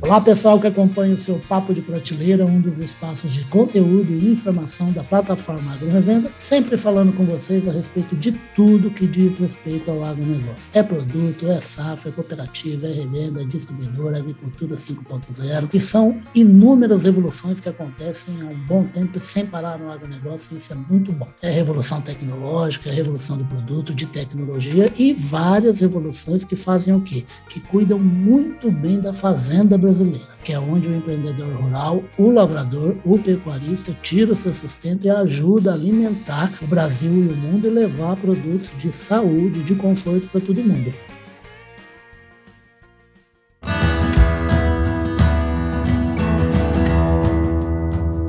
[0.00, 4.30] Olá, pessoal que acompanha o seu Papo de Prateleira, um dos espaços de conteúdo e
[4.30, 9.90] informação da plataforma AgroRevenda, sempre falando com vocês a respeito de tudo que diz respeito
[9.90, 10.70] ao agronegócio.
[10.74, 17.04] É produto, é safra, é cooperativa, é revenda, é distribuidora, agricultura 5.0, e são inúmeras
[17.04, 21.12] revoluções que acontecem há um bom tempo sem parar no agronegócio, e isso é muito
[21.12, 21.28] bom.
[21.40, 27.00] É revolução tecnológica, é revolução do produto, de tecnologia e várias revoluções que fazem o
[27.00, 27.24] quê?
[27.48, 32.98] Que cuidam muito bem da fazenda brasileira que é onde o empreendedor rural, o lavrador,
[33.02, 37.66] o pecuarista tira o seu sustento e ajuda a alimentar o Brasil e o mundo
[37.66, 40.92] e levar produtos de saúde, de conforto para todo mundo.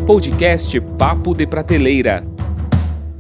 [0.08, 2.26] Podcast Papo de Prateleira.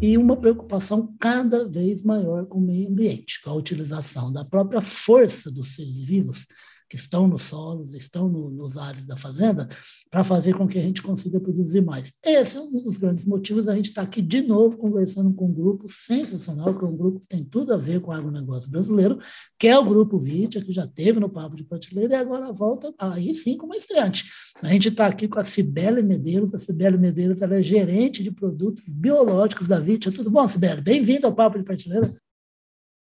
[0.02, 4.82] E uma preocupação cada vez maior com o meio ambiente, com a utilização da própria
[4.82, 6.48] força dos seres vivos
[6.90, 9.68] que estão nos solos, estão no, nos ares da fazenda,
[10.10, 12.14] para fazer com que a gente consiga produzir mais.
[12.24, 15.48] Esse é um dos grandes motivos da gente estar tá aqui de novo conversando com
[15.48, 18.70] um grupo sensacional, que é um grupo que tem tudo a ver com o agronegócio
[18.70, 19.18] brasileiro,
[19.58, 22.94] que é o Grupo Vitia, que já teve no Papo de Prateleira e agora volta
[23.00, 24.26] aí sim como estreante.
[24.62, 28.32] A gente está aqui com a Cibele Medeiros, a Cibele Medeiros ela é gerente de
[28.32, 30.12] produtos biológicos da Vitia.
[30.12, 30.82] Tudo bom, Cibele?
[30.82, 32.14] Bem-vindo ao Papo de Prateleira.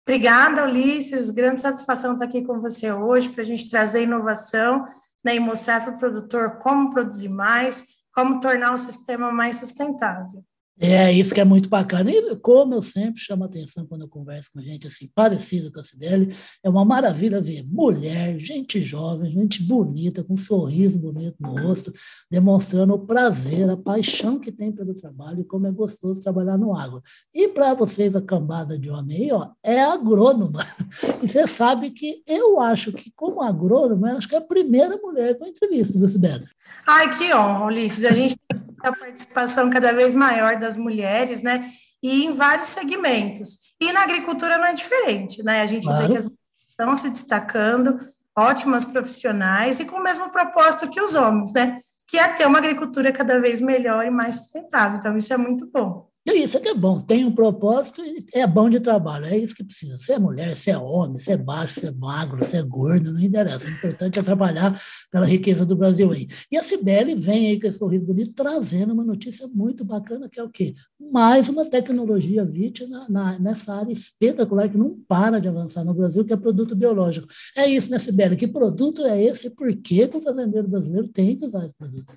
[0.07, 1.31] Obrigada, Ulisses.
[1.31, 4.87] Grande satisfação estar aqui com você hoje para a gente trazer inovação
[5.25, 10.45] né, e mostrar para o produtor como produzir mais, como tornar o sistema mais sustentável.
[10.79, 12.11] É, isso que é muito bacana.
[12.11, 15.79] E como eu sempre chamo a atenção quando eu converso com gente assim, parecida com
[15.79, 21.37] a Cibele, é uma maravilha ver mulher, gente jovem, gente bonita, com um sorriso bonito
[21.39, 21.93] no rosto,
[22.29, 26.77] demonstrando o prazer, a paixão que tem pelo trabalho e como é gostoso trabalhar no
[26.77, 27.01] agro.
[27.33, 30.65] E para vocês, a cambada de homem aí, ó, é agrônoma.
[31.23, 35.39] E você sabe que eu acho que, como agrônoma, acho que é a primeira mulher
[35.39, 36.47] com entrevista, viu, Cibele?
[36.87, 38.05] Ai, que honra, Ulisses.
[38.05, 38.37] A gente
[38.85, 41.71] a participação cada vez maior das mulheres, né?
[42.03, 43.75] E em vários segmentos.
[43.81, 45.63] E na agricultura não é diferente, né?
[45.63, 46.03] A gente claro.
[46.03, 47.99] vê que as mulheres estão se destacando,
[48.37, 51.81] ótimas profissionais e com o mesmo propósito que os homens, né?
[52.07, 54.99] Que é ter uma agricultura cada vez melhor e mais sustentável.
[54.99, 56.09] Então, isso é muito bom.
[56.27, 59.55] Então, isso aqui é bom, tem um propósito e é bom de trabalho, é isso
[59.55, 59.95] que precisa.
[59.99, 63.13] Se é mulher, se é homem, se é baixo, se é magro, se é gordo,
[63.13, 63.69] não interessa.
[63.69, 64.75] O importante é trabalhar
[65.13, 66.27] pela riqueza do Brasil aí.
[66.51, 70.41] E a Cibele vem aí com esse sorriso bonito, trazendo uma notícia muito bacana, que
[70.41, 70.73] é o quê?
[71.13, 75.93] Mais uma tecnologia VIT na, na, nessa área espetacular que não para de avançar no
[75.93, 77.29] Brasil, que é produto biológico.
[77.55, 78.35] É isso, né, Cibele?
[78.35, 82.15] Que produto é esse e por que o fazendeiro brasileiro tem que usar esse produto?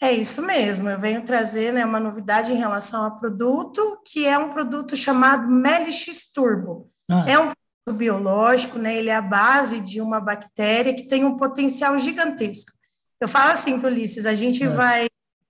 [0.00, 4.38] É isso mesmo, eu venho trazer né, uma novidade em relação ao produto, que é
[4.38, 6.88] um produto chamado Melix Turbo.
[7.10, 7.24] Ah.
[7.26, 11.36] É um produto biológico, né, ele é a base de uma bactéria que tem um
[11.36, 12.72] potencial gigantesco.
[13.20, 14.68] Eu falo assim, Ulisses, a gente é.
[14.68, 15.06] vai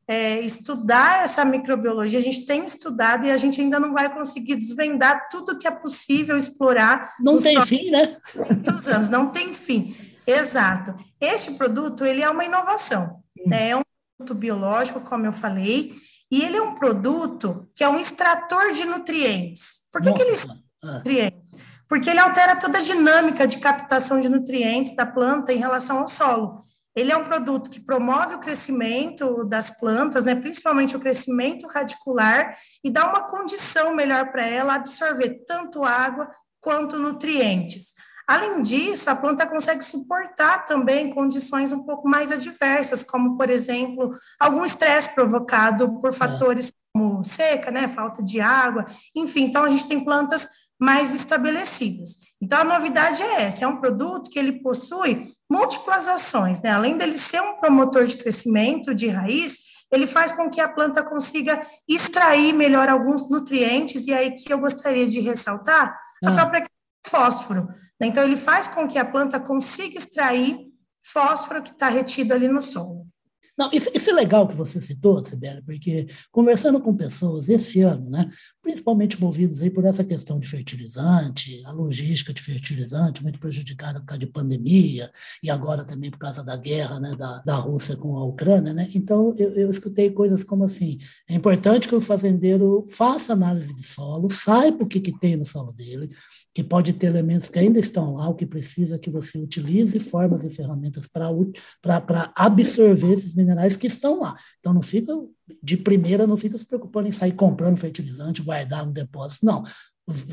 [0.08, 4.56] é, estudar essa microbiologia, a gente tem estudado e a gente ainda não vai conseguir
[4.56, 7.14] desvendar tudo que é possível explorar.
[7.20, 8.16] Não tem fim, né?
[8.86, 9.94] anos, não tem fim.
[10.26, 10.94] Exato.
[11.20, 13.44] Este produto, ele é uma inovação, hum.
[13.46, 13.70] né?
[13.70, 13.82] É um
[14.34, 15.94] biológico, como eu falei,
[16.30, 19.80] e ele é um produto que é um extrator de nutrientes.
[19.92, 20.36] Por que, que ele
[20.82, 21.52] nutrientes?
[21.88, 26.08] Porque ele altera toda a dinâmica de captação de nutrientes da planta em relação ao
[26.08, 26.60] solo.
[26.94, 32.56] Ele é um produto que promove o crescimento das plantas, né, principalmente o crescimento radicular,
[32.82, 36.28] e dá uma condição melhor para ela absorver tanto água
[36.60, 37.94] quanto nutrientes.
[38.28, 44.14] Além disso, a planta consegue suportar também condições um pouco mais adversas, como, por exemplo,
[44.38, 46.12] algum estresse provocado por é.
[46.12, 48.84] fatores como seca, né, falta de água,
[49.16, 49.44] enfim.
[49.44, 50.46] Então, a gente tem plantas
[50.78, 52.18] mais estabelecidas.
[52.40, 56.70] Então, a novidade é essa: é um produto que ele possui múltiplas ações, né?
[56.70, 59.60] Além dele ser um promotor de crescimento de raiz,
[59.90, 64.58] ele faz com que a planta consiga extrair melhor alguns nutrientes, e aí que eu
[64.58, 66.34] gostaria de ressaltar a ah.
[66.34, 66.64] própria
[67.06, 67.68] fósforo.
[68.00, 70.68] Então, ele faz com que a planta consiga extrair
[71.04, 73.06] fósforo que está retido ali no solo.
[73.58, 78.08] Não, isso, isso, é legal que você citou, Sibeli, porque conversando com pessoas esse ano,
[78.08, 78.30] né,
[78.68, 84.08] principalmente movidos aí por essa questão de fertilizante, a logística de fertilizante muito prejudicada por
[84.08, 85.10] causa de pandemia
[85.42, 88.90] e agora também por causa da guerra né, da, da Rússia com a Ucrânia, né?
[88.94, 93.82] Então eu, eu escutei coisas como assim: é importante que o fazendeiro faça análise de
[93.82, 96.10] solo, saiba o que, que tem no solo dele,
[96.52, 100.44] que pode ter elementos que ainda estão lá, o que precisa que você utilize formas
[100.44, 104.34] e ferramentas para absorver esses minerais que estão lá.
[104.60, 105.14] Então, não fica
[105.62, 109.62] de primeira não fica se preocupando em sair comprando fertilizante, guardar no depósito, não.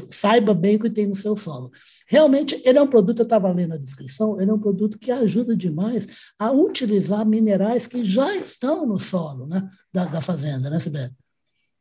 [0.09, 1.69] Saiba bem o que tem no seu solo.
[2.07, 5.11] Realmente, ele é um produto, eu estava lendo a descrição, ele é um produto que
[5.11, 6.07] ajuda demais
[6.39, 11.11] a utilizar minerais que já estão no solo né, da, da fazenda, né, Sibeli?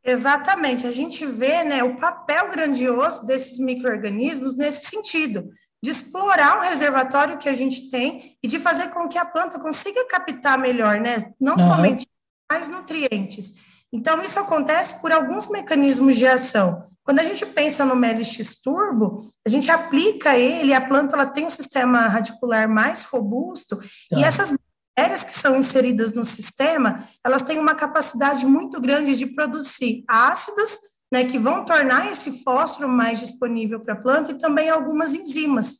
[0.03, 5.49] Exatamente, a gente vê né, o papel grandioso desses micro-organismos nesse sentido,
[5.81, 9.59] de explorar o reservatório que a gente tem e de fazer com que a planta
[9.59, 11.31] consiga captar melhor, né?
[11.39, 11.59] Não uhum.
[11.59, 12.07] somente
[12.51, 13.53] mais nutrientes.
[13.91, 16.87] Então, isso acontece por alguns mecanismos de ação.
[17.03, 21.45] Quando a gente pensa no MLX turbo, a gente aplica ele, a planta ela tem
[21.45, 23.79] um sistema radicular mais robusto,
[24.11, 29.27] e essas bactérias que são inseridas no sistema, elas têm uma capacidade muito grande de
[29.27, 30.79] produzir ácidos,
[31.13, 35.77] né, que vão tornar esse fósforo mais disponível para a planta e também algumas enzimas.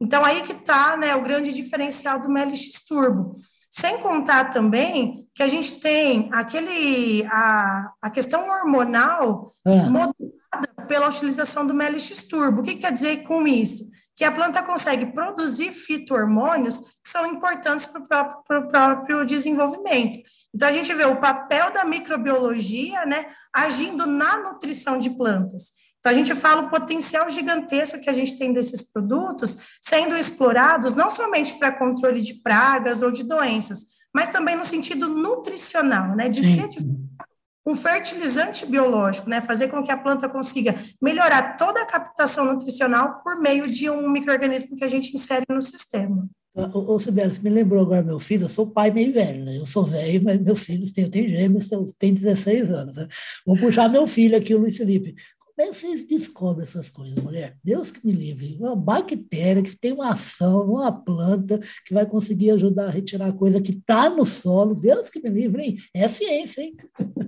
[0.00, 3.36] Então, aí que está né, o grande diferencial do MLX Turbo.
[3.70, 9.76] Sem contar também que a gente tem aquele, a, a questão hormonal é.
[9.84, 12.60] modulada pela utilização do MLX Turbo.
[12.60, 13.84] O que quer dizer com isso?
[14.18, 20.18] que a planta consegue produzir fito-hormônios que são importantes para o próprio, próprio, desenvolvimento.
[20.52, 25.70] Então, a gente vê o papel da microbiologia né, agindo na nutrição de plantas.
[26.08, 30.94] Então, a gente fala o potencial gigantesco que a gente tem desses produtos sendo explorados
[30.94, 33.80] não somente para controle de pragas ou de doenças,
[34.14, 36.78] mas também no sentido nutricional, né, de ser de
[37.66, 39.42] um fertilizante biológico, né?
[39.42, 44.08] Fazer com que a planta consiga melhorar toda a captação nutricional por meio de um
[44.08, 46.26] microorganismo que a gente insere no sistema.
[46.54, 49.58] Ô, ô Sibeli, você me lembrou agora meu filho, eu sou pai meio velho, né?
[49.58, 51.68] Eu sou velho, mas meus filhos têm, eu tenho gêmeos,
[51.98, 52.96] têm 16 anos.
[52.96, 53.06] Né?
[53.46, 55.14] Vou puxar meu filho aqui, o Luiz Felipe.
[55.58, 57.56] Como é que vocês descobrem essas coisas, mulher?
[57.64, 58.56] Deus que me livre.
[58.60, 63.60] Uma bactéria que tem uma ação, uma planta que vai conseguir ajudar a retirar coisa
[63.60, 64.76] que está no solo.
[64.76, 65.76] Deus que me livre, hein?
[65.92, 66.76] É ciência, hein?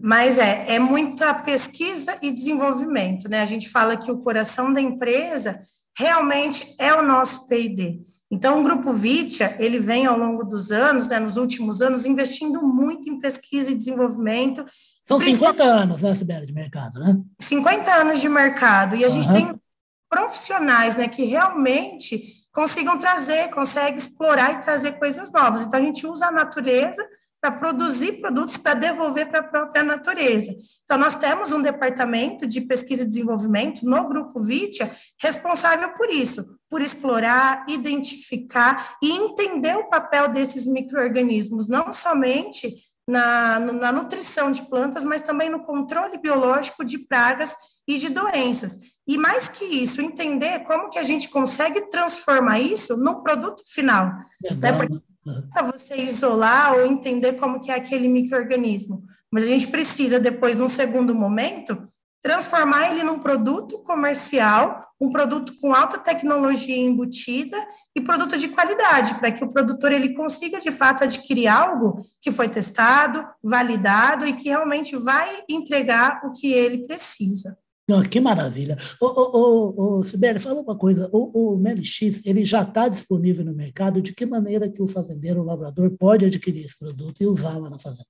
[0.01, 3.41] Mas é, é muita pesquisa e desenvolvimento, né?
[3.41, 5.61] A gente fala que o coração da empresa
[5.97, 8.01] realmente é o nosso P&D.
[8.31, 12.63] Então, o Grupo Vitia, ele vem ao longo dos anos, né, nos últimos anos, investindo
[12.63, 14.65] muito em pesquisa e desenvolvimento
[15.11, 17.21] são 50 anos, né, Sibeli, de mercado, né?
[17.41, 18.95] 50 anos de mercado.
[18.95, 19.15] E a uhum.
[19.15, 19.61] gente tem
[20.09, 22.23] profissionais, né, que realmente
[22.53, 25.63] consigam trazer, conseguem explorar e trazer coisas novas.
[25.63, 27.05] Então, a gente usa a natureza
[27.41, 30.55] para produzir produtos para devolver para a própria natureza.
[30.85, 36.59] Então, nós temos um departamento de pesquisa e desenvolvimento no Grupo Vitia responsável por isso,
[36.69, 42.77] por explorar, identificar e entender o papel desses micro-organismos, não somente
[43.09, 47.57] na, na nutrição de plantas, mas também no controle biológico de pragas
[47.89, 48.79] e de doenças.
[49.07, 54.13] E mais que isso, entender como que a gente consegue transformar isso no produto final.
[54.59, 54.73] Né?
[54.73, 55.10] Porque
[55.51, 59.03] para você isolar ou entender como que é aquele microorganismo.
[59.31, 61.89] Mas a gente precisa, depois, num segundo momento,
[62.23, 67.57] transformar ele num produto comercial, um produto com alta tecnologia embutida
[67.97, 72.31] e produto de qualidade, para que o produtor ele consiga de fato adquirir algo que
[72.31, 77.59] foi testado, validado e que realmente vai entregar o que ele precisa.
[77.91, 78.77] Não, que maravilha.
[79.01, 83.45] Ô, ô, ô, ô Sibeli, fala uma coisa, o, o MLX, ele já está disponível
[83.45, 87.27] no mercado, de que maneira que o fazendeiro, o lavrador, pode adquirir esse produto e
[87.27, 88.07] usar lá na fazenda?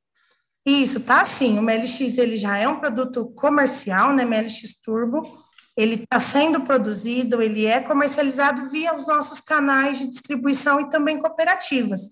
[0.67, 1.59] Isso, tá sim.
[1.59, 4.23] O MLX ele já é um produto comercial, né?
[4.23, 5.23] MLX Turbo.
[5.75, 11.19] Ele está sendo produzido, ele é comercializado via os nossos canais de distribuição e também
[11.19, 12.03] cooperativas.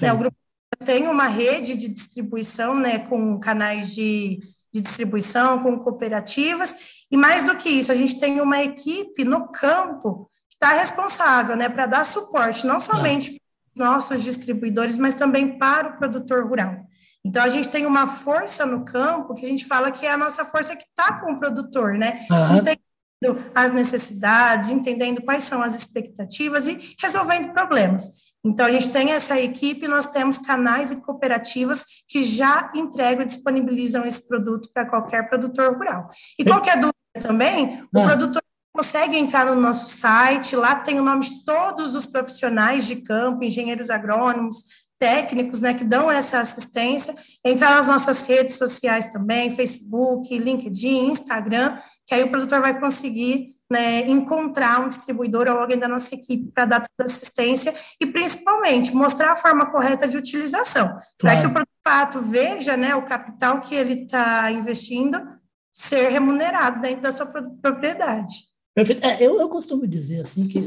[0.00, 0.10] Né?
[0.14, 0.36] O grupo
[0.82, 4.38] tem uma rede de distribuição, né, com canais de,
[4.72, 6.74] de distribuição, com cooperativas,
[7.10, 11.56] e mais do que isso, a gente tem uma equipe no campo que está responsável,
[11.56, 16.46] né, para dar suporte, não somente para os nossos distribuidores, mas também para o produtor
[16.46, 16.76] rural.
[17.24, 20.16] Então, a gente tem uma força no campo que a gente fala que é a
[20.16, 22.20] nossa força que está com o produtor, né?
[22.30, 22.56] Uhum.
[22.58, 28.28] Entendendo as necessidades, entendendo quais são as expectativas e resolvendo problemas.
[28.44, 33.26] Então, a gente tem essa equipe, nós temos canais e cooperativas que já entregam e
[33.26, 36.08] disponibilizam esse produto para qualquer produtor rural.
[36.38, 38.42] E qualquer dúvida também, o produtor
[38.74, 43.42] consegue entrar no nosso site, lá tem o nome de todos os profissionais de campo,
[43.42, 44.62] engenheiros agrônomos,
[44.98, 51.78] técnicos, né, que dão essa assistência, entrar nas nossas redes sociais também, Facebook, LinkedIn, Instagram,
[52.06, 56.50] que aí o produtor vai conseguir né, encontrar um distribuidor ou alguém da nossa equipe
[56.52, 61.12] para dar toda assistência e, principalmente, mostrar a forma correta de utilização, claro.
[61.18, 65.37] para que o produtor veja né, o capital que ele está investindo
[65.78, 68.48] ser remunerado dentro da sua propriedade.
[68.78, 69.04] Perfeito.
[69.04, 70.60] É, eu, eu costumo dizer assim que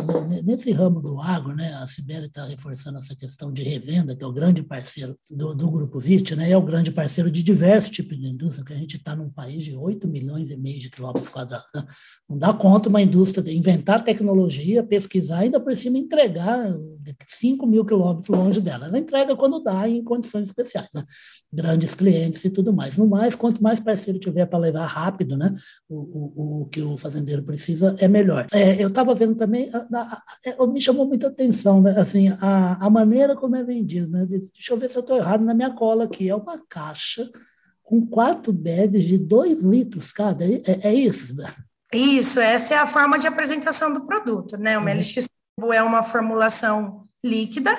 [0.44, 4.28] nesse ramo do agro, né, a Sibeli está reforçando essa questão de revenda, que é
[4.28, 8.20] o grande parceiro do, do Grupo VIT, né, é o grande parceiro de diversos tipos
[8.20, 11.30] de indústria, que a gente está num país de 8 milhões e meio de quilômetros
[11.30, 11.70] quadrados.
[11.74, 11.86] Né?
[12.30, 16.70] Não dá conta uma indústria de inventar tecnologia, pesquisar, ainda por cima entregar
[17.26, 18.86] 5 mil quilômetros longe dela.
[18.86, 21.04] Ela entrega quando dá em condições especiais, né?
[21.52, 22.98] grandes clientes e tudo mais.
[22.98, 25.54] No mais, quanto mais parceiro tiver para levar rápido né,
[25.90, 28.48] o, o, o que o fazendeiro precisa, é melhor.
[28.52, 30.24] É, eu estava vendo também, a, a,
[30.64, 34.10] a, me chamou muita atenção, né, assim, a, a maneira como é vendido.
[34.10, 34.26] Né?
[34.26, 36.30] Deixa eu ver se eu estou errado na minha cola aqui.
[36.30, 37.30] É uma caixa
[37.84, 40.46] com quatro bags de dois litros cada.
[40.46, 41.36] É, é, é isso?
[41.94, 44.58] Isso, essa é a forma de apresentação do produto.
[44.58, 44.78] Né?
[44.78, 45.24] O MLX uhum.
[45.74, 47.76] É uma formulação líquida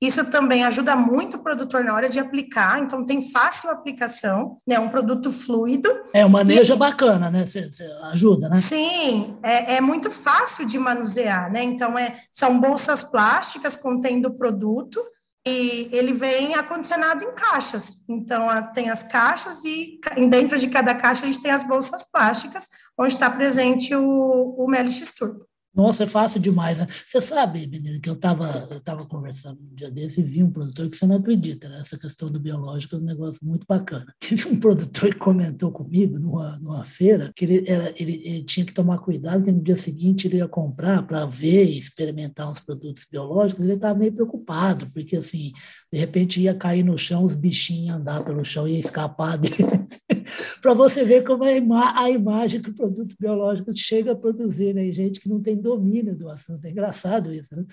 [0.00, 4.78] isso também ajuda muito o produtor na hora de aplicar, então tem fácil aplicação, né?
[4.78, 5.88] Um produto fluido.
[6.12, 7.46] É, o manejo é bacana, né?
[7.46, 8.60] Cê, cê ajuda, né?
[8.60, 11.62] Sim, é, é, muito fácil de manusear, né?
[11.62, 15.02] Então, é, são bolsas plásticas contendo o produto
[15.46, 18.04] e ele vem acondicionado em caixas.
[18.06, 22.68] Então, tem as caixas e dentro de cada caixa a gente tem as bolsas plásticas,
[22.98, 25.46] onde está presente o, o Melix Turbo.
[25.76, 26.78] Nossa, é fácil demais.
[26.78, 26.86] Né?
[27.06, 30.50] Você sabe, menino, que eu estava eu tava conversando um dia desse e vi um
[30.50, 31.80] produtor que você não acredita, né?
[31.80, 34.06] Essa questão do biológico é um negócio muito bacana.
[34.18, 38.64] Tive um produtor que comentou comigo numa, numa feira que ele, era, ele, ele tinha
[38.64, 42.60] que tomar cuidado que no dia seguinte ele ia comprar para ver e experimentar uns
[42.60, 43.64] produtos biológicos.
[43.64, 45.52] Ele estava meio preocupado, porque assim,
[45.92, 49.56] de repente ia cair no chão, os bichinhos iam andar pelo chão, ia escapar dele.
[50.62, 54.16] para você ver como é a, ima a imagem que o produto biológico chega a
[54.16, 54.86] produzir, né?
[54.90, 56.64] gente que não tem domínio do assunto.
[56.64, 57.64] É engraçado isso, né?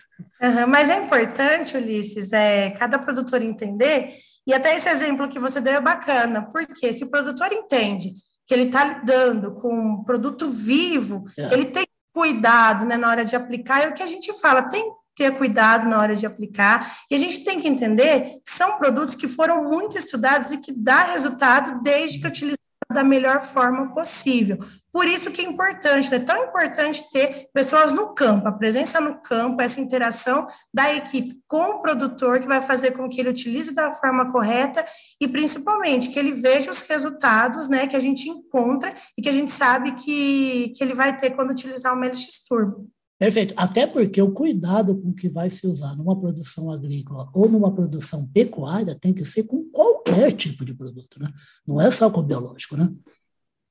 [0.41, 5.61] Uhum, mas é importante, Ulisses, é, cada produtor entender, e até esse exemplo que você
[5.61, 8.13] deu é bacana, porque se o produtor entende
[8.45, 11.53] que ele está lidando com um produto vivo, é.
[11.53, 14.83] ele tem cuidado né, na hora de aplicar, é o que a gente fala, tem
[15.15, 16.91] ter cuidado na hora de aplicar.
[17.09, 20.71] E a gente tem que entender que são produtos que foram muito estudados e que
[20.71, 22.62] dá resultado desde que utilizados
[22.93, 24.59] da melhor forma possível.
[24.91, 29.19] Por isso que é importante, é tão importante ter pessoas no campo, a presença no
[29.21, 33.73] campo, essa interação da equipe com o produtor, que vai fazer com que ele utilize
[33.73, 34.85] da forma correta
[35.19, 39.33] e, principalmente, que ele veja os resultados né, que a gente encontra e que a
[39.33, 42.87] gente sabe que, que ele vai ter quando utilizar o MLX Turbo.
[43.23, 43.53] Perfeito.
[43.55, 48.27] Até porque o cuidado com que vai se usar numa produção agrícola ou numa produção
[48.27, 51.29] pecuária tem que ser com qualquer tipo de produto, né?
[51.65, 52.89] Não é só com o biológico, né?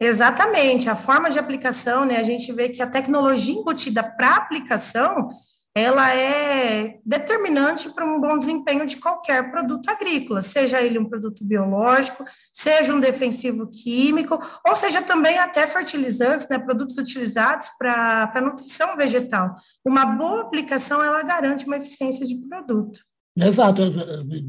[0.01, 0.89] Exatamente.
[0.89, 2.17] A forma de aplicação, né?
[2.17, 5.29] A gente vê que a tecnologia embutida para aplicação
[5.75, 11.45] ela é determinante para um bom desempenho de qualquer produto agrícola, seja ele um produto
[11.45, 18.97] biológico, seja um defensivo químico, ou seja também até fertilizantes, né, produtos utilizados para nutrição
[18.97, 19.57] vegetal.
[19.85, 23.01] Uma boa aplicação, ela garante uma eficiência de produto.
[23.35, 23.83] Exato,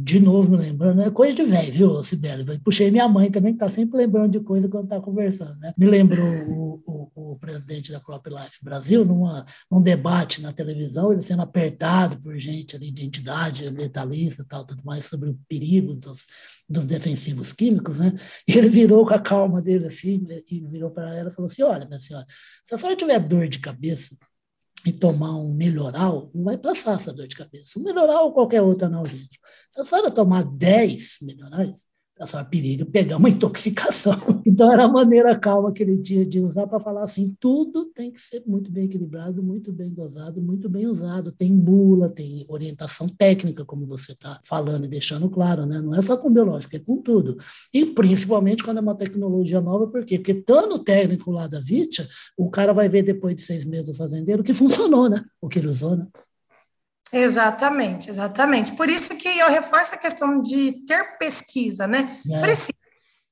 [0.03, 2.59] de novo me lembrando, é coisa de velho, viu, Sibeli?
[2.59, 5.73] Puxei minha mãe também, que está sempre lembrando de coisa quando está conversando, né?
[5.77, 11.13] Me lembrou o, o, o, presidente da Crop Life Brasil, numa, num debate na televisão,
[11.13, 15.39] ele sendo apertado por gente ali de entidade letalista e tal, tudo mais, sobre o
[15.47, 16.27] perigo dos,
[16.67, 18.13] dos defensivos químicos, né?
[18.45, 21.63] E ele virou com a calma dele assim, e virou para ela e falou assim:
[21.63, 22.25] olha, minha senhora,
[22.65, 24.17] se a senhora tiver dor de cabeça,
[24.85, 27.79] e tomar um melhoral, não vai passar essa dor de cabeça.
[27.79, 29.45] Um melhoral ou qualquer outro analgésico.
[29.71, 31.87] Se a senhora tomar 10 melhorais,
[32.23, 34.13] a senhora periga pegar uma intoxicação.
[34.45, 38.11] Então, era a maneira calma que ele tinha de usar para falar assim: tudo tem
[38.11, 41.31] que ser muito bem equilibrado, muito bem dosado, muito bem usado.
[41.31, 45.81] Tem bula, tem orientação técnica, como você está falando e deixando claro, né?
[45.81, 47.35] Não é só com biológico, é com tudo.
[47.73, 50.19] E principalmente quando é uma tecnologia nova, por quê?
[50.19, 53.95] Porque estando técnico lá da Vitia, o cara vai ver depois de seis meses do
[53.95, 55.23] fazendeiro que funcionou, né?
[55.41, 56.07] O que ele usou, né?
[57.13, 58.73] Exatamente, exatamente.
[58.73, 62.19] Por isso que eu reforço a questão de ter pesquisa, né?
[62.29, 62.41] É.
[62.41, 62.73] Precisa.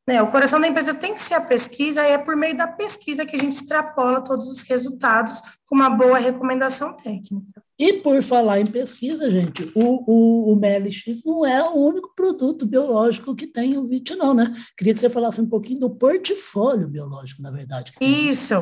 [0.08, 0.22] Né?
[0.22, 3.26] O coração da empresa tem que ser a pesquisa, e é por meio da pesquisa
[3.26, 7.62] que a gente extrapola todos os resultados com uma boa recomendação técnica.
[7.78, 12.66] E por falar em pesquisa, gente, o, o, o MLX não é o único produto
[12.66, 14.54] biológico que tem o VIT, não, né?
[14.78, 17.94] Queria que você falasse um pouquinho do portfólio biológico, na verdade.
[18.00, 18.56] Isso.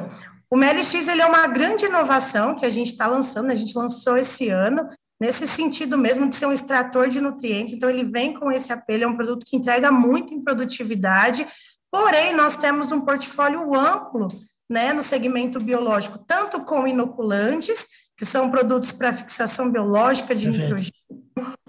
[0.52, 4.18] O MLX ele é uma grande inovação que a gente está lançando, a gente lançou
[4.18, 4.88] esse ano,
[5.20, 7.74] nesse sentido mesmo de ser um extrator de nutrientes.
[7.74, 11.48] Então, ele vem com esse apelo, é um produto que entrega muito em produtividade,
[11.92, 14.28] porém, nós temos um portfólio amplo
[14.70, 17.88] né, no segmento biológico, tanto com inoculantes,
[18.20, 20.92] que são produtos para fixação biológica de nitrogênio,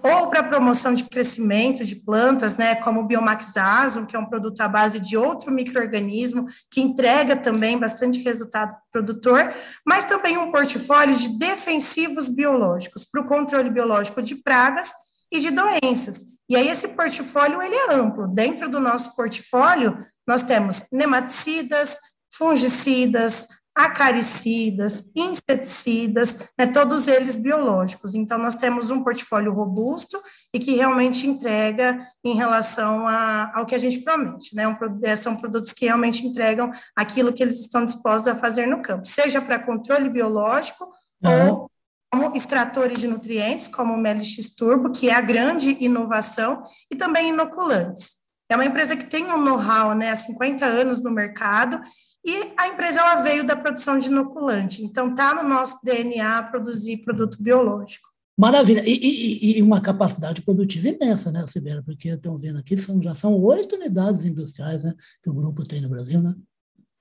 [0.03, 4.25] ou para promoção de crescimento de plantas, né, como o Biomax Azo, que é um
[4.25, 9.55] produto à base de outro microorganismo, que entrega também bastante resultado para o produtor,
[9.87, 14.91] mas também um portfólio de defensivos biológicos, para o controle biológico de pragas
[15.31, 16.25] e de doenças.
[16.49, 18.27] E aí esse portfólio ele é amplo.
[18.27, 21.97] Dentro do nosso portfólio, nós temos nematicidas,
[22.33, 23.47] fungicidas,
[23.85, 28.15] acaricidas, inseticidas, né, todos eles biológicos.
[28.15, 30.21] Então, nós temos um portfólio robusto
[30.53, 34.67] e que realmente entrega em relação a, ao que a gente promete, né?
[34.67, 38.81] Um, é, são produtos que realmente entregam aquilo que eles estão dispostos a fazer no
[38.81, 40.89] campo, seja para controle biológico
[41.23, 41.49] uhum.
[41.49, 41.71] ou
[42.11, 47.29] como extratores de nutrientes, como o MLX Turbo, que é a grande inovação, e também
[47.29, 48.20] inoculantes.
[48.51, 51.81] É uma empresa que tem um know-how né, há 50 anos no mercado
[52.25, 54.83] e a empresa ela veio da produção de inoculante.
[54.83, 58.09] Então, está no nosso DNA produzir produto biológico.
[58.37, 58.83] Maravilha.
[58.85, 61.81] E, e, e, uma capacidade produtiva imensa, né, Sibela?
[61.81, 64.93] Porque estão vendo aqui, são, já são oito unidades industriais né,
[65.23, 66.35] que o grupo tem no Brasil, né?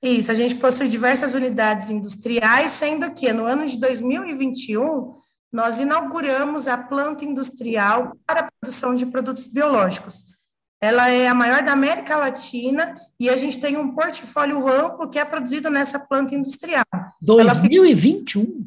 [0.01, 5.15] Isso, a gente possui diversas unidades industriais, sendo que no ano de 2021
[5.53, 10.40] nós inauguramos a planta industrial para a produção de produtos biológicos.
[10.81, 15.19] Ela é a maior da América Latina e a gente tem um portfólio amplo que
[15.19, 16.85] é produzido nessa planta industrial.
[17.21, 18.67] 2021?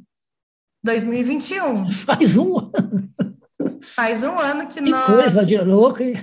[0.83, 1.89] 2021.
[2.05, 3.13] Faz um ano.
[3.95, 5.05] Faz um ano que, que nós.
[5.05, 6.13] Coisa de louco, hein?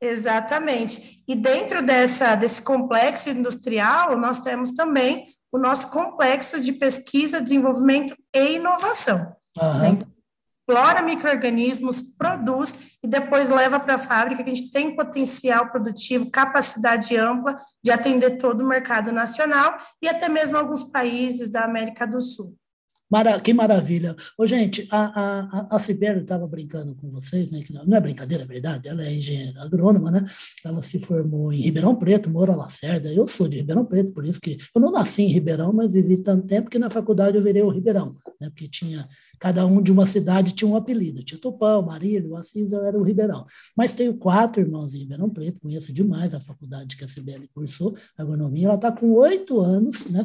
[0.00, 1.22] Exatamente.
[1.28, 8.14] E dentro dessa, desse complexo industrial, nós temos também o nosso complexo de pesquisa, desenvolvimento
[8.34, 9.34] e inovação.
[9.58, 9.84] Uhum.
[9.86, 10.08] Então,
[10.68, 16.28] explora micro-organismos, produz e depois leva para a fábrica, que a gente tem potencial produtivo,
[16.28, 22.04] capacidade ampla de atender todo o mercado nacional e até mesmo alguns países da América
[22.04, 22.56] do Sul.
[23.08, 24.16] Mara, que maravilha.
[24.36, 27.62] Ô, gente, a, a, a Sibéria estava brincando com vocês, né?
[27.62, 28.88] Que não, é brincadeira, é verdade.
[28.88, 30.24] Ela é engenheira agrônoma, né?
[30.64, 33.12] Ela se formou em Ribeirão Preto, Moura Lacerda.
[33.12, 36.20] Eu sou de Ribeirão Preto, por isso que eu não nasci em Ribeirão, mas vivi
[36.20, 38.48] tanto tempo que na faculdade eu virei o Ribeirão, né?
[38.48, 39.08] Porque tinha,
[39.38, 41.22] cada um de uma cidade tinha um apelido.
[41.22, 43.46] Tinha Tupão, Marílio, Assis, eu era o Ribeirão.
[43.76, 47.96] Mas tenho quatro irmãos em Ribeirão Preto, conheço demais a faculdade que a Sibeli cursou,
[48.18, 48.66] agronomia.
[48.66, 50.24] Ela está com oito anos, né?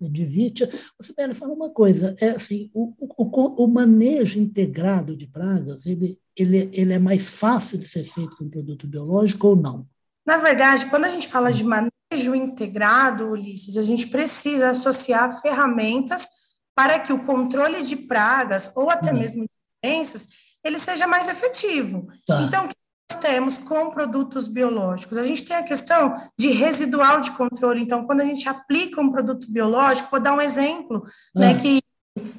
[0.00, 0.70] De Vítia.
[1.00, 6.70] Sibeli, fala uma coisa é assim, o, o, o, manejo integrado de pragas, ele, ele,
[6.72, 9.86] ele é mais fácil de ser feito com produto biológico ou não?
[10.26, 16.26] Na verdade, quando a gente fala de manejo integrado, Ulisses, a gente precisa associar ferramentas
[16.74, 19.18] para que o controle de pragas ou até uhum.
[19.18, 19.50] mesmo de
[19.82, 20.28] doenças
[20.64, 22.08] ele seja mais efetivo.
[22.26, 22.42] Tá.
[22.42, 22.68] Então,
[23.10, 25.18] nós temos com produtos biológicos?
[25.18, 27.82] A gente tem a questão de residual de controle.
[27.82, 31.58] Então, quando a gente aplica um produto biológico, vou dar um exemplo, né, ah.
[31.60, 31.82] que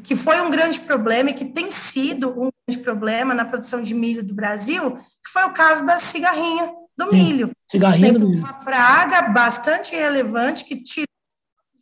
[0.03, 3.93] que foi um grande problema e que tem sido um grande problema na produção de
[3.93, 7.51] milho do Brasil, que foi o caso da cigarrinha do Sim, milho.
[7.69, 8.39] Cigarrinha do milho.
[8.39, 11.07] Uma praga bastante relevante que tirou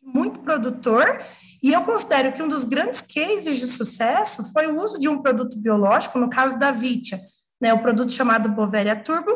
[0.02, 1.22] muito produtor,
[1.62, 5.22] e eu considero que um dos grandes cases de sucesso foi o uso de um
[5.22, 7.22] produto biológico, no caso da Vitia,
[7.62, 9.32] né, o produto chamado Boveria turbo,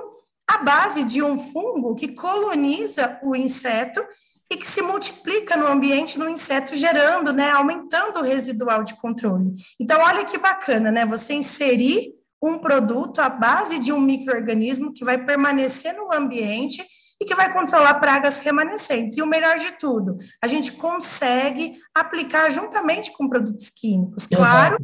[0.49, 4.03] à base de um fungo que coloniza o inseto
[4.51, 9.53] e que se multiplica no ambiente no inseto, gerando, né, aumentando o residual de controle.
[9.79, 11.05] Então, olha que bacana, né?
[11.05, 16.83] Você inserir um produto à base de um microorganismo que vai permanecer no ambiente
[17.19, 19.17] e que vai controlar pragas remanescentes.
[19.17, 24.27] E o melhor de tudo, a gente consegue aplicar juntamente com produtos químicos.
[24.27, 24.77] Claro,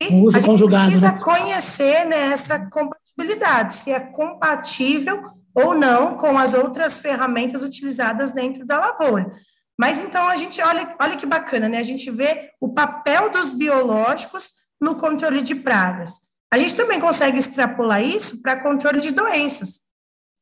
[0.00, 1.20] a gente precisa né?
[1.20, 8.64] conhecer né, essa compatibilidade, se é compatível ou não com as outras ferramentas utilizadas dentro
[8.64, 9.32] da lavoura.
[9.78, 11.78] Mas então a gente olha, olha que bacana, né?
[11.78, 16.20] A gente vê o papel dos biológicos no controle de pragas.
[16.52, 19.92] A gente também consegue extrapolar isso para controle de doenças.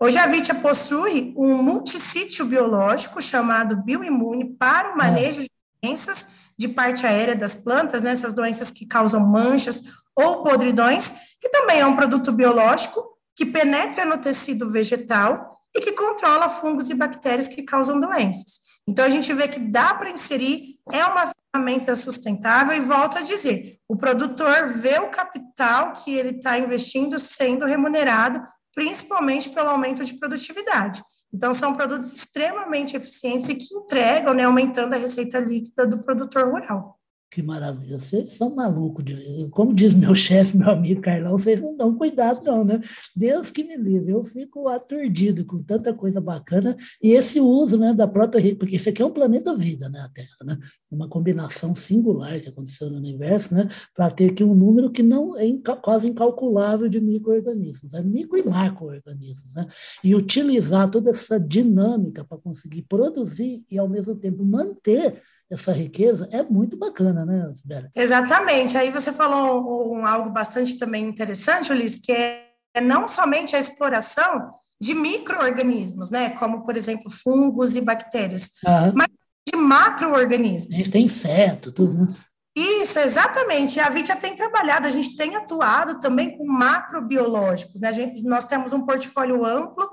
[0.02, 5.42] Hoje a Vitia possui um multissítio biológico chamado Bioimune para o manejo é.
[5.42, 5.50] de
[5.82, 6.26] doenças
[6.58, 9.82] de parte aérea das plantas, né, essas doenças que causam manchas
[10.14, 15.92] ou podridões, que também é um produto biológico que penetra no tecido vegetal e que
[15.92, 18.60] controla fungos e bactérias que causam doenças.
[18.86, 23.22] Então, a gente vê que dá para inserir, é uma ferramenta sustentável, e volto a
[23.22, 30.04] dizer: o produtor vê o capital que ele está investindo sendo remunerado, principalmente pelo aumento
[30.04, 31.02] de produtividade.
[31.32, 36.46] Então, são produtos extremamente eficientes e que entregam, né, aumentando a receita líquida do produtor
[36.46, 36.99] rural.
[37.30, 37.96] Que maravilha.
[37.96, 39.04] Vocês são malucos.
[39.52, 42.80] Como diz meu chefe, meu amigo Carlão, vocês não dão cuidado, não, né?
[43.14, 44.10] Deus que me livre.
[44.10, 46.76] Eu fico aturdido com tanta coisa bacana.
[47.00, 48.56] E esse uso né, da própria.
[48.56, 50.00] Porque isso aqui é um planeta vida, né?
[50.00, 50.58] A Terra, né?
[50.90, 53.68] Uma combinação singular que aconteceu no universo, né?
[53.94, 55.76] Para ter aqui um número que não é inca...
[55.76, 59.68] quase incalculável de micro-organismos, é micro e macro-organismos, né?
[60.02, 66.28] E utilizar toda essa dinâmica para conseguir produzir e, ao mesmo tempo, manter essa riqueza
[66.30, 67.90] é muito bacana, né, Sibéria?
[67.94, 68.76] Exatamente.
[68.76, 74.52] Aí você falou um, algo bastante também interessante, Ulisses, que é não somente a exploração
[74.80, 78.52] de micro-organismos, né, como, por exemplo, fungos e bactérias,
[78.94, 79.08] mas
[79.46, 80.88] de macro-organismos.
[80.88, 82.14] Tem inseto, tudo, né?
[82.56, 83.78] Isso, exatamente.
[83.78, 87.92] A Vitia tem trabalhado, a gente tem atuado também com macrobiológicos, né?
[87.92, 89.88] Gente, nós temos um portfólio amplo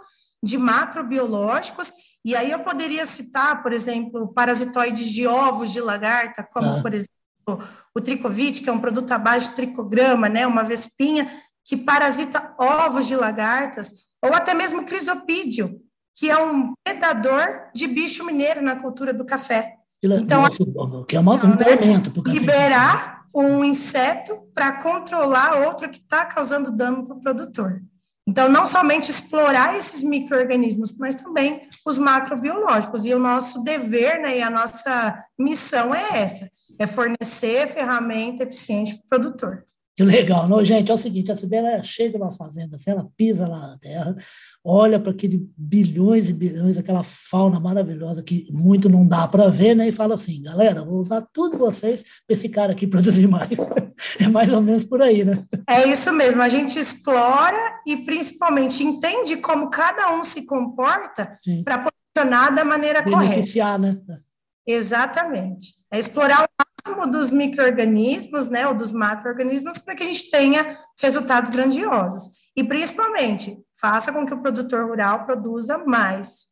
[0.48, 1.92] de macrobiológicos
[2.28, 6.82] e aí eu poderia citar, por exemplo, parasitoides de ovos de lagarta, como, ah.
[6.82, 7.64] por exemplo,
[7.96, 11.32] o tricovite, que é um produto abaixo de tricograma, né, uma vespinha
[11.64, 15.80] que parasita ovos de lagartas, ou até mesmo crisopídeo,
[16.16, 19.76] que é um predador de bicho mineiro na cultura do café.
[20.04, 20.44] Então,
[21.08, 27.16] que é um né, liberar um inseto para controlar outro que está causando dano para
[27.16, 27.82] o produtor.
[28.28, 33.06] Então, não somente explorar esses micro-organismos, mas também os macrobiológicos.
[33.06, 38.96] E o nosso dever né, e a nossa missão é essa: é fornecer ferramenta eficiente
[38.96, 39.66] para o produtor.
[39.96, 40.92] Que legal, não, gente?
[40.92, 44.16] É o seguinte: a Sibéria chega numa fazenda, assim, ela pisa lá na terra,
[44.64, 49.76] olha para aquele bilhões e bilhões, aquela fauna maravilhosa que muito não dá para ver,
[49.76, 49.88] né?
[49.88, 53.58] E fala assim, galera, vou usar tudo vocês para esse cara aqui produzir mais.
[54.20, 55.46] é mais ou menos por aí, né?
[55.70, 56.42] É isso mesmo.
[56.42, 63.02] A gente explora e principalmente entende como cada um se comporta para posicionar da maneira
[63.02, 63.36] Beneficiar, correta.
[63.36, 63.98] Beneficiar, né?
[64.68, 65.76] Exatamente.
[65.92, 66.48] É explorar o
[66.88, 72.47] máximo dos micro-organismos, né, ou dos macro-organismos, para que a gente tenha resultados grandiosos.
[72.58, 76.48] E, principalmente, faça com que o produtor rural produza mais.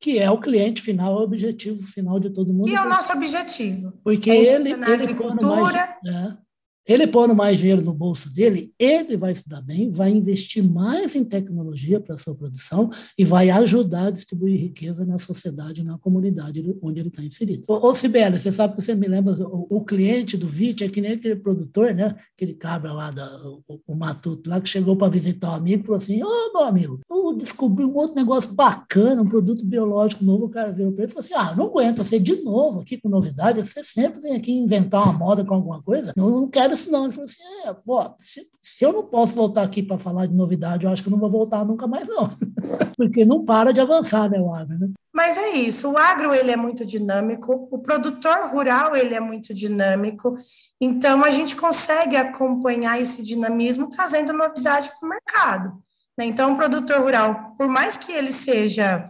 [0.00, 2.66] Que é o cliente final, o objetivo final de todo mundo.
[2.66, 3.92] Que é o nosso objetivo.
[4.02, 6.38] Porque é ele, ele agricultura, mais, é,
[6.86, 11.14] ele pondo mais dinheiro no bolso dele, ele vai se dar bem, vai investir mais
[11.14, 15.98] em tecnologia para a sua produção e vai ajudar a distribuir riqueza na sociedade, na
[15.98, 17.64] comunidade onde ele está inserido.
[17.68, 21.00] Ô, ô você sabe que você me lembra, o, o cliente do VIT é que
[21.00, 22.16] nem aquele produtor, né?
[22.34, 25.86] Aquele cabra lá, da, o, o Matuto, lá que chegou para visitar um amigo e
[25.86, 30.46] falou assim: Ô, meu amigo, eu descobri um outro negócio bacana, um produto biológico novo.
[30.46, 32.98] O cara veio para ele e falou assim: Ah, não aguento você de novo aqui
[32.98, 36.12] com novidade, você sempre vem aqui inventar uma moda com alguma coisa.
[36.16, 37.04] Não quero isso não.
[37.04, 40.34] Ele falou assim, é, pô, se, se eu não posso voltar aqui para falar de
[40.34, 42.30] novidade, eu acho que eu não vou voltar nunca mais não.
[42.96, 44.88] Porque não para de avançar, né, o agro, né?
[45.12, 49.52] Mas é isso, o agro ele é muito dinâmico, o produtor rural ele é muito
[49.52, 50.36] dinâmico,
[50.80, 55.72] então a gente consegue acompanhar esse dinamismo trazendo novidade para o mercado.
[56.16, 56.26] Né?
[56.26, 59.04] Então, o produtor rural, por mais que ele seja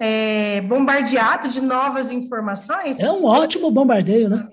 [0.00, 2.98] é, bombardeado de novas informações.
[2.98, 4.48] É um ótimo bombardeio, né?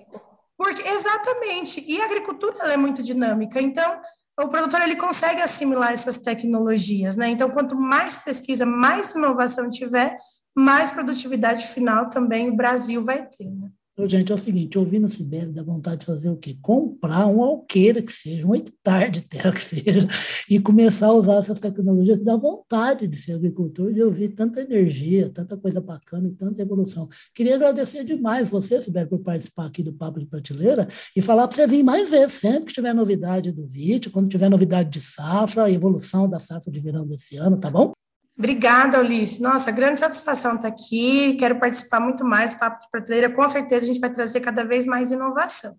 [0.62, 1.84] Porque, exatamente.
[1.88, 3.60] E a agricultura é muito dinâmica.
[3.60, 4.00] Então,
[4.40, 7.26] o produtor ele consegue assimilar essas tecnologias, né?
[7.26, 10.16] Então, quanto mais pesquisa, mais inovação tiver,
[10.54, 13.68] mais produtividade final também o Brasil vai ter, né?
[13.94, 16.56] Então, gente, é o seguinte, ouvindo Sibério, dá vontade de fazer o quê?
[16.62, 20.08] Comprar um alqueira que seja, um hectare de terra que seja,
[20.48, 25.28] e começar a usar essas tecnologias, dá vontade de ser agricultor, de ouvir tanta energia,
[25.28, 27.06] tanta coisa bacana e tanta evolução.
[27.34, 31.56] Queria agradecer demais você, Sibério, por participar aqui do Papo de Prateleira e falar para
[31.56, 35.70] você vir mais vezes, sempre que tiver novidade do vídeo, quando tiver novidade de safra,
[35.70, 37.92] evolução da safra de verão desse ano, tá bom?
[38.36, 39.38] Obrigada, Ulisses.
[39.38, 41.34] Nossa, grande satisfação estar aqui.
[41.34, 43.30] Quero participar muito mais do Papo de Prateleira.
[43.30, 45.72] Com certeza a gente vai trazer cada vez mais inovação.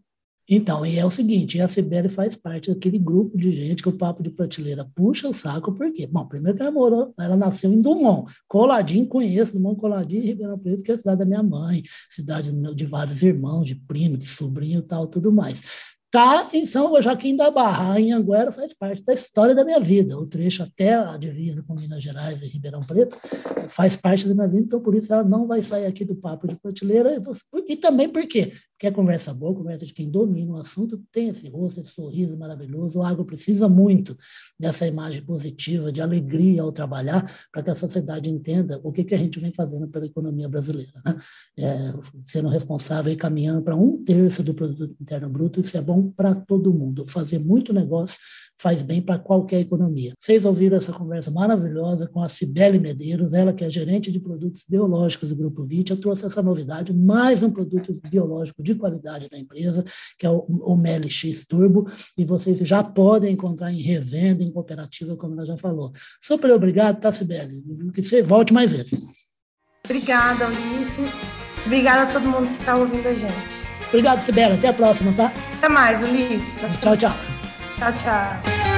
[0.48, 3.98] Então, e é o seguinte, a Sibeli faz parte daquele grupo de gente que o
[3.98, 6.06] Papo de Prateleira puxa o saco, por quê?
[6.06, 10.84] Bom, primeiro que ela morou, ela nasceu em Dumont, coladinho, conheço Dumont Coladinho Ribeirão Preto,
[10.84, 14.80] que é a cidade da minha mãe, cidade de vários irmãos, de primo, de sobrinho
[14.80, 19.16] e tal, tudo mais está em São Joaquim da Barra, em Anguera, faz parte da
[19.16, 20.16] história da minha vida.
[20.16, 23.18] O trecho até a divisa com Minas Gerais e Ribeirão Preto
[23.68, 26.48] faz parte da minha vida, então por isso ela não vai sair aqui do papo
[26.48, 27.20] de prateleira.
[27.68, 28.52] E, também por quê?
[28.74, 32.38] Porque é conversa boa, conversa de quem domina o assunto, tem esse rosto, esse sorriso
[32.38, 33.00] maravilhoso.
[33.00, 34.16] O agro precisa muito
[34.60, 39.16] dessa imagem positiva, de alegria ao trabalhar, para que a sociedade entenda o que, que
[39.16, 41.02] a gente vem fazendo pela economia brasileira.
[41.04, 41.18] Né?
[41.58, 46.03] É, sendo responsável e caminhando para um terço do produto interno bruto, isso é bom
[46.12, 47.06] para todo mundo.
[47.06, 48.18] Fazer muito negócio
[48.60, 50.14] faz bem para qualquer economia.
[50.18, 54.64] Vocês ouviram essa conversa maravilhosa com a Cibele Medeiros, ela que é gerente de produtos
[54.68, 59.84] biológicos do Grupo Vitia, trouxe essa novidade, mais um produto biológico de qualidade da empresa,
[60.18, 65.16] que é o, o MLX Turbo, e vocês já podem encontrar em revenda, em cooperativa,
[65.18, 65.92] como ela já falou.
[66.22, 67.62] Super obrigado, tá, Cibele?
[67.94, 68.98] Que você volte mais vezes.
[69.86, 71.22] Obrigada, Ulisses.
[71.66, 73.73] Obrigada a todo mundo que está ouvindo a gente.
[73.94, 74.56] Obrigado, Sibela.
[74.56, 75.32] Até a próxima, tá?
[75.60, 76.56] Até mais, Ulisses.
[76.82, 77.14] Tchau, tchau.
[77.78, 78.73] Tchau, tchau.